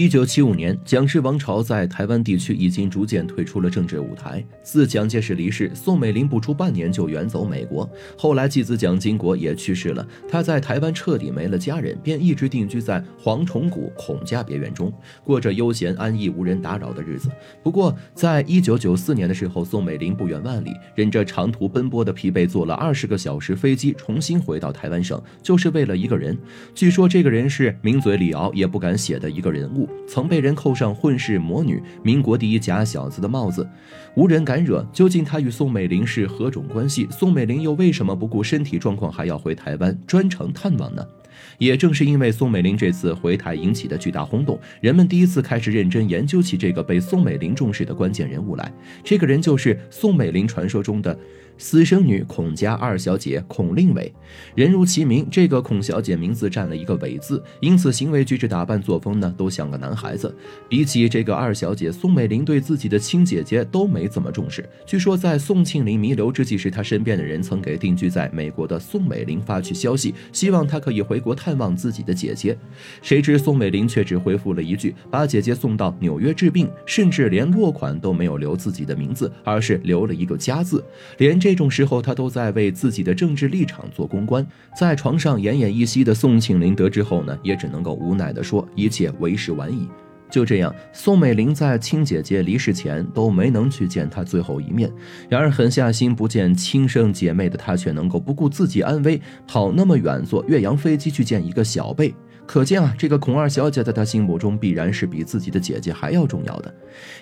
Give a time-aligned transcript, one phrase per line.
[0.00, 4.42] 一九七五年，蒋氏王朝在台湾地区已经逐渐退出了政治舞台。
[4.62, 7.86] 自蒋介石离世，宋美龄不出半年就远走美国。
[8.16, 14.90] 后来继子蒋经国也去世了，他在台湾彻底没了家人，便一直定居在黄崇谷孔家别院中，
[15.22, 17.28] 过着悠闲安逸、无人打扰的日子。
[17.62, 26.34] 不过，在一九九四年的时候，宋美龄不远万里，忍着长途奔波的疲惫，坐了二十个小时飞机，重新回到台湾省，就是为了一个人。
[26.74, 29.89] 据说这个人是名嘴李敖也不敢写的一个人物。
[30.06, 33.68] 曾被人扣上混世魔女、民国第一假小子的帽子，
[34.16, 34.84] 无人敢惹。
[34.92, 37.06] 究竟他与宋美龄是何种关系？
[37.10, 41.06] 宋美龄又为什么不顾身体状况还要回台湾专程探望呢？
[41.58, 48.72] 也正是因为宋美龄这次回台引起的巨大轰动，人们第一次开始认真研究起这个被宋美龄重视的关键人物来。
[49.04, 51.18] 这个人就是宋美龄传说中的。
[51.62, 54.10] 私生女孔家二小姐孔令伟，
[54.54, 60.34] 人如其名，这个孔小姐名字占了一个伟字，因此行为举止、打扮作风呢，都像个男孩子。
[60.70, 64.66] 比起这个二小姐，宋美龄对自己的亲姐姐都没怎么重视。
[64.86, 72.58] 据说在宋庆龄弥留之际时，她身边的人曾给定居在美国的宋美龄发去消息，希望她可以回国探望自己的姐姐。
[73.00, 80.84] 谁知宋美龄却只回复了一句：“把姐姐送到纽约治病。”甚至连落款都没有留自己的名字，而是留了一个家字，
[81.18, 81.54] 连这。
[81.60, 84.46] 种时候，她都在为自己的政治立场做公关。
[84.74, 89.86] 在床上奄奄一息的宋庆龄得知后呢，也只能够无奈地说：“一切为时晚矣。”
[90.30, 94.90] 就这样，宋美龄在亲姐姐离世前都没能去见她最后一面。
[95.28, 102.14] 然而，狠下心不见亲生姐妹的她，却能够不顾自己安危，跑那么远，坐岳阳飞机去见一个小辈。
[102.46, 106.74] 可见啊，这个孔二小姐在他心目中必然是比自己的姐姐还要重要的。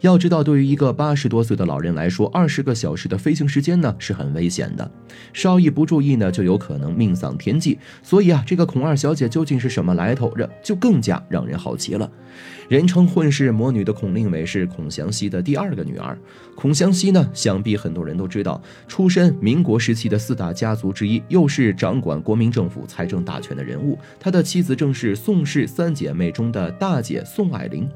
[0.00, 4.88] 要知道，对于一个八十多岁的老人来说，二十个小时的飞行时间呢是很危险的，
[5.32, 7.76] 稍一不注意呢就有可能命丧天际。
[8.04, 12.08] 所以啊，这个孔二小姐究竟是什么来头，这就更加让人好奇了。
[12.68, 16.18] 人称混世魔女的孔令伟是孔祥熙的第二个女儿。
[16.54, 23.98] 孔祥熙呢，想必很多人都知道，出身民国时期的四大家族之一，又是掌管国民政府财政大权的人物。
[24.18, 27.88] 他的妻子正是宋氏三姐妹中的大姐宋霭龄。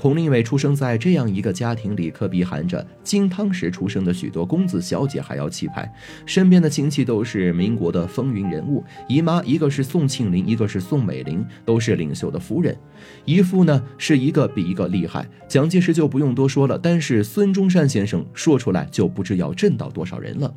[0.00, 5.92] 孔令伟出生在这样一个家庭里，可比含着金汤匙出生的许多公子小姐还要气派。
[6.24, 12.74] 身边的亲戚都是民国的风云人物，姨妈一个是宋庆龄，一个是宋美龄，都是领袖的夫人。
[13.26, 20.50] 姨父呢是一个比一个厉害，蒋介石就不用多说了，但是孙中山先生说出来就不知要震到多少人了。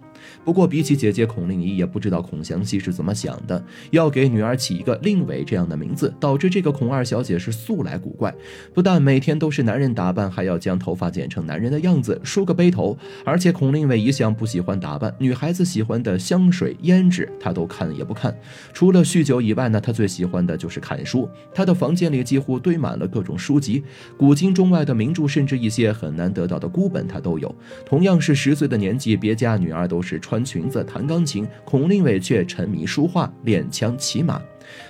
[0.46, 3.62] 不过比起姐姐孔令仪，也不知道孔祥熙是怎么想的，
[3.92, 8.34] 要给女儿起一个令伟这样的名字，导致这个孔二小姐是素来古怪，
[8.74, 9.33] 不但每天。
[9.38, 12.98] 都是男人打扮，还要将头发剪成男人的样子，梳个背头。
[13.26, 18.36] 而且孔令伟一向不喜欢打扮，女孩子喜欢的香水、胭脂，他都看也不看。
[18.74, 21.30] 除了酗酒以外呢，他最喜欢的就是看书。
[21.54, 23.84] 他的房间里几乎堆满了各种书籍，
[24.18, 27.54] 古今中外的名著，甚至一些很难得到的孤本，他都有。
[27.86, 34.42] 同样是十岁的年纪，别家女儿都是穿裙子、弹钢琴，孔令伟却沉迷书画、练枪、骑马。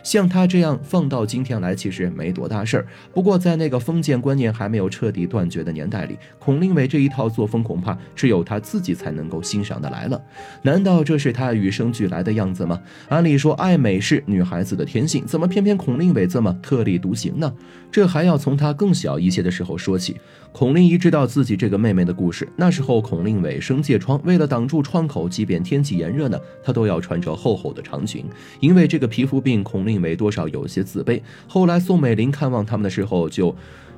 [0.04, 2.88] 像他这样放到今天来，其实没多大事儿。
[3.14, 10.22] 不过在那个封建观念还没有彻底断绝的年代里，孔令伟这一套作风恐怕只有他自己才能够欣赏的来了。
[10.62, 12.82] 难道这是他与生俱来的样子吗？
[13.10, 17.54] 按理说爱美是女孩子的天性，怎么偏偏孔令伟这么特立独行呢？
[17.92, 20.18] 这还要从他更小一些的时候说起。
[20.52, 22.48] 孔令仪知道自己这个妹妹的故事。
[22.56, 28.24] 那时候孔令伟生疥疮，为了挡住创口，即便天气炎热呢，他都要穿着厚厚的长裙。
[28.60, 31.20] 因为这个皮肤病，孔令伟多少有些自卑。
[31.48, 33.56] 后来宋美龄看望他们的时候，就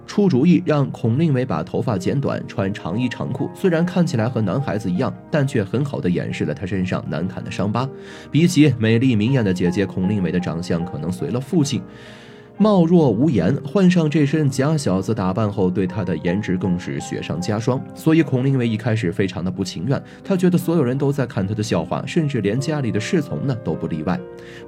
[0.07, 3.49] 出主意让孔令伟把头发剪短，穿长衣长裤。
[3.53, 7.89] 虽然看起来和男孩子一样，但却很好的掩饰了他身上难看的伤疤。
[8.31, 11.81] 比起美丽明艳的姐姐，孔令伟的长相可能随了父亲。
[12.57, 17.83] 貌若无颜，换上这身假小子打扮后，对他的颜值更是雪上加霜。
[17.93, 24.17] 所以孔令伟一开始非常的不情愿，他觉得所有人都在看他的笑话，甚至连家里的侍从呢都不例外。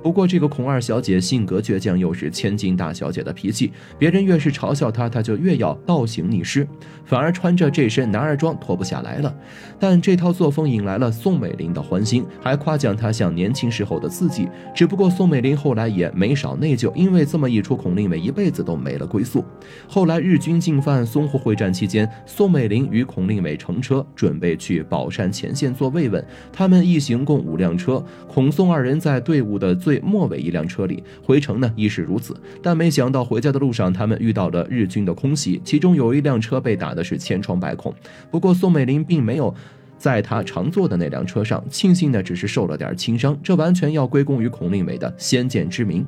[0.03, 6.67] 不过这个孔二小姐性格倔强，又是千金大小姐的脾气，别人越是嘲笑她，她就越要倒行逆施，
[7.05, 9.33] 反而穿着这身男儿装脱不下来了。
[9.79, 14.49] 但这套作风引来了宋美龄的欢心，还夸奖她像年轻时候的自己。
[14.75, 17.76] 只不过宋美龄后来也没少内疚，因为这么一出。
[17.77, 19.45] 孔令伟一辈子都没了归宿。
[19.87, 26.25] 后来日军进犯淞沪会战期间，宋美龄与孔令伟乘车准备去宝山前线做慰问。
[26.51, 31.03] 他们一行共五辆车，孔宋二人在队伍的最末尾一辆车里。
[31.23, 32.35] 回程呢亦是如此。
[32.61, 37.93] 但没想到回家的路上，他们遇到了日军的空袭，其中有一辆车被打的是千疮百孔。
[38.31, 39.53] 不过宋美龄并没有
[39.97, 43.37] 在他常坐的那辆车上，庆幸的只是受了点轻伤。
[43.43, 46.05] 这完全要归功于孔令伟的先见之明。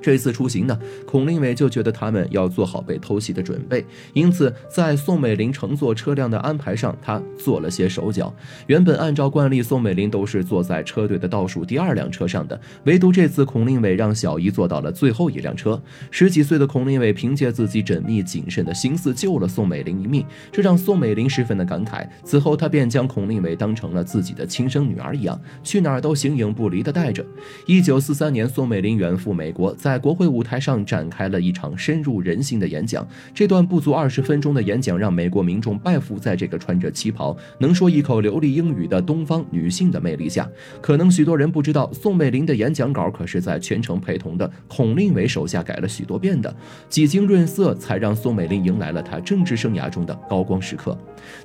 [0.00, 8.34] 这次出行呢，孔令伟就觉得他们要做好被偷袭的准备，因此在宋美龄乘坐车辆的安排上，他做了些手脚。
[8.66, 15.80] 原本按照惯例，宋美龄都是坐在车队的倒数第二辆车上的，唯独这次孔令伟让小姨坐到了最后一辆车。
[16.10, 22.06] 十几岁的孔令伟凭借自己缜密谨慎的心思救了宋美龄一命，这让宋美龄十分的感慨。
[22.24, 27.24] 此后，他便将孔令伟当成了自己的亲生女儿一样，去哪儿都形影不离的带着。
[27.66, 33.08] 一九四三年，宋美龄远赴美国，在在国会舞台上展开了一场深入人心的演讲。
[33.32, 40.46] 这段不足二十分钟的演讲，让美国民众拜服在这个穿着旗袍、能说一口流利英语的东方女性的魅力下。
[40.82, 46.54] 可能许多人不知道，宋美龄的演讲稿可是在全程陪同的孔令伟手下改了许多遍的，
[46.90, 50.94] 几经润色，才让宋美龄迎来了她政治生涯中的高光时刻。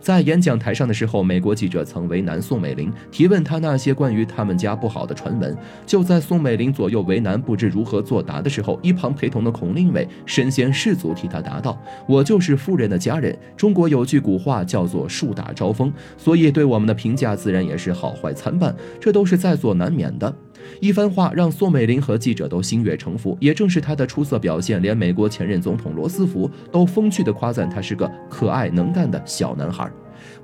[0.01, 5.57] 在演讲台上的时候，美国记者曾为难宋美龄，提问她那些关于他们家不好的传闻。
[5.85, 8.32] 就在宋美龄左右为难，不知如何作答。
[8.33, 13.37] 答的时候，一旁陪同的孔令伟身先士卒替他答道：“我就是夫人的家人。
[13.55, 20.33] 中国有句古话叫做‘树大招风’，所以对我们的评价自然也是好坏参半，这都是在所难免的。”
[20.79, 23.37] 一番话让宋美龄和记者都心悦诚服。
[23.39, 29.91] 也正是他的出色表现，连美国前任总统罗斯福都风趣地夸赞他是个可爱能干的小男孩。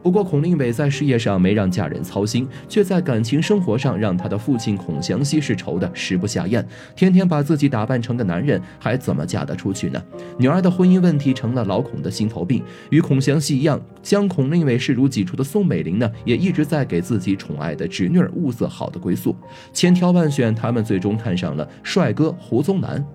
[0.02, 6.66] 不过，孔令伟在事业上没让家人操心，却在感情生活上让他的父亲孔祥熙是愁得食不下咽。
[6.96, 10.02] 天天把自己打扮成个男人，还怎么嫁得出去呢？
[10.38, 12.64] 女儿的婚姻问题成了老孔的心头病。
[12.90, 19.36] 与孔祥熙一样，将孔令伟视如己出的宋美龄呢，也一直在给自己宠爱的侄女儿物色好的归宿。
[19.74, 23.06] 千挑万选，他们最终看上了帅哥胡宗南。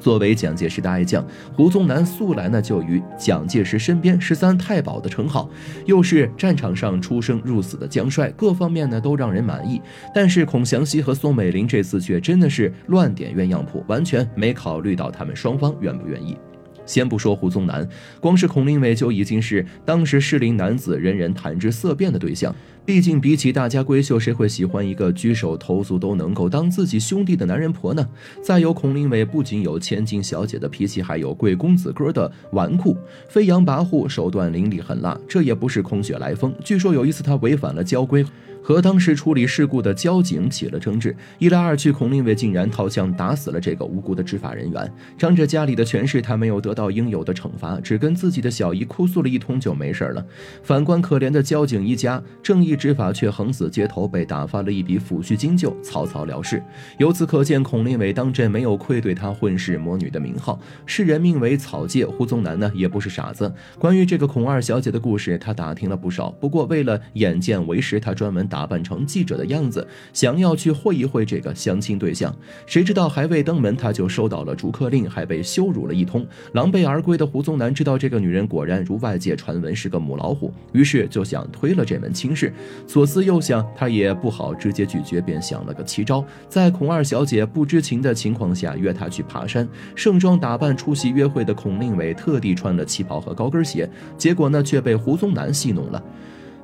[0.00, 1.24] 作为蒋介石的爱将，
[1.54, 5.48] 胡宗南素来呢就与蒋介石身边十三太保的称号，
[5.86, 9.80] 又是战场上出生入死的将帅，各方面呢都让人满意。
[10.14, 16.36] 但是孔祥熙和宋美龄这次却真的是乱点鸳鸯谱，完全没考虑到他们双方愿不愿意。
[16.86, 17.88] 先不说胡宗南，
[18.20, 22.54] 光是孔令伟就已经是当时适龄男子人人谈之色变的对象。
[22.84, 28.04] 毕竟，比起大家闺秀，谁会喜欢一个举手投足都能够当自己兄弟的男人婆呢？
[28.42, 32.96] 再有，孔令伟不仅有千金小姐的脾气，还有贵公子哥的纨绔，
[33.28, 36.52] 飞扬跋扈，手段凌厉狠辣，这也不是空穴来风。
[36.64, 38.24] 据说有一次他违反了交规。
[38.62, 44.92] 和当时处理事故的交警起了争执，一来二去，孔令伟竟然掏枪打死了这个无辜的执法人员。
[45.16, 50.24] 仗着家里的权势，他没有得到应有的惩罚，只跟自己的小姨哭诉了一通就没事了。
[50.62, 56.62] 反观可怜的交警一家，正义执法却横死街头，被打发了一笔抚恤金就草草了事。
[56.98, 60.60] 由此可见，孔令伟当真没有愧对他混世魔女的名号。
[60.84, 63.50] 世人命为草芥，胡宗南呢也不是傻子。
[63.78, 66.30] 关于这个孔二小姐的故事，他打听了不少。
[66.32, 68.49] 不过为了眼见为实，他专门。
[68.50, 72.34] 打扮成记者的样子，想要去会一会这个相亲对象，
[72.66, 76.26] 谁知道还未登门，他就收到了逐客令，还被羞辱了一通。
[76.52, 82.52] 狼狈而归的胡宗南知道这个女人果然如外界传闻是个母老虎，于是就想推了这门亲事。
[82.86, 89.66] 左思右想，他也不好直接拒绝，便想了个奇招，在孔二小姐不知情的情况下约她去爬山。
[89.94, 93.88] 盛装打扮出席约会的孔令伟特地穿了旗袍和高跟鞋，
[94.18, 96.02] 结果呢却被胡宗南戏弄了。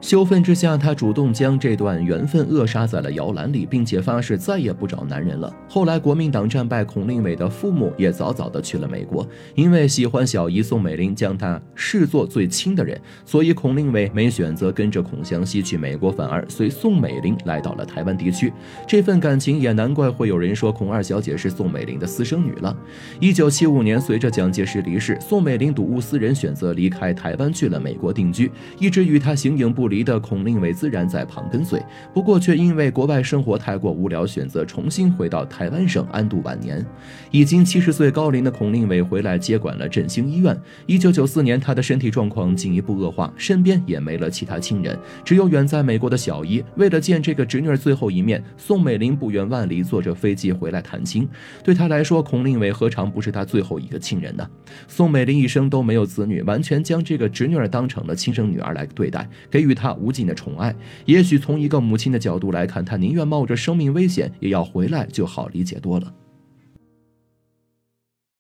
[0.07, 5.53] 羞愤之下，他主动将这段缘分扼杀在了摇篮里，并且发誓再也不找男人了。
[5.69, 9.27] 后来国民党战败，孔令伟的父母也早早的去了美国。
[9.57, 18.53] 因为喜欢小姨宋美龄，将她视作最亲的人，所以孔令伟没选择跟着孔祥熙去美国，反而随宋美龄来到了台湾地区。
[18.87, 22.77] 这份感情也难怪会有人说孔二小姐是宋美龄的私生女了。
[23.19, 29.91] 一九七五年，随着蒋介石离世，宋美龄睹物思人，选择离开台湾去了美国定居，一直与他形影不。
[29.96, 36.85] 离离的孔令伟自然在旁跟随，不过却因为国外生活太过无聊，选择重新回到台湾省安度晚年。
[37.31, 40.59] 已经七十岁高龄的孔令伟回来接管了振兴医院。
[40.85, 46.63] 一九九四年，他的身体状况进一步恶化，身边也没了其他亲人，只有远在美国的小姨。
[46.77, 51.27] 为了见这个侄女最后一面，宋美龄不远万里坐着飞机回来探亲。
[51.65, 54.47] 对他来说，孔令伟何尝不是他最后一个亲人呢？
[54.89, 59.76] 宋美龄一生都没有子女，完全将这个侄女儿当成了亲生女儿来对待，给予。
[59.77, 66.13] 他无尽的宠爱，也许从一个母亲的角度来看，他宁愿冒着生命危险，也要回来，就好理解多了。